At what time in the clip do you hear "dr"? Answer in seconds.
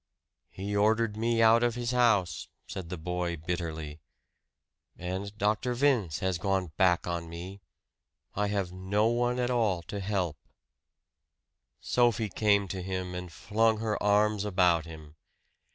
5.37-5.75